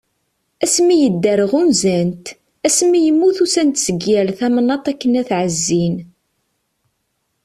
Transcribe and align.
Asmi 0.63 0.95
yedder 1.01 1.39
ɣunzan-t, 1.51 2.25
asmi 2.67 2.99
yemmut 3.05 3.37
usan-d 3.43 3.77
seg 3.85 3.99
yal 4.11 4.29
tamnaḍt 4.39 4.91
akken 4.91 5.13
ad 5.19 5.25
t-ɛezzin. 5.29 5.95